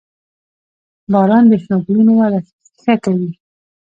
[1.11, 2.39] •باران د شنو ګلونو وده
[2.81, 3.29] ښه کوي.